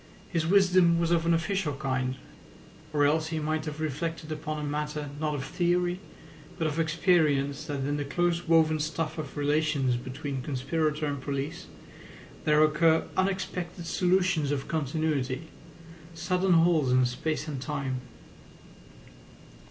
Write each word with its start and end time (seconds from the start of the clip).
His 0.29 0.47
wisdom 0.47 0.99
was 0.99 1.11
of 1.11 1.27
an 1.27 1.33
official 1.35 1.73
kind, 1.75 2.15
or 2.91 3.05
else 3.05 3.27
he 3.27 3.37
might 3.37 3.65
have 3.65 3.79
reflected 3.79 4.31
upon 4.31 4.57
a 4.57 4.67
matter 4.67 5.11
not 5.19 5.35
of 5.35 5.45
theory 5.45 5.99
but 6.57 6.65
of 6.65 6.79
experience 6.79 7.65
that 7.65 7.81
in 7.81 7.97
the 7.97 8.03
close 8.03 8.47
woven 8.47 8.79
stuff 8.79 9.19
of 9.19 9.37
relations 9.37 9.97
between 9.97 10.41
conspirator 10.41 11.05
and 11.05 11.21
police 11.21 11.67
there 12.45 12.63
occur 12.63 13.05
unexpected 13.15 13.85
solutions 13.85 14.49
of 14.49 14.67
continuity, 14.67 15.49
sudden 16.15 16.53
holes 16.53 16.91
in 16.91 17.05
space 17.05 17.47
and 17.47 17.61
time. 17.61 18.01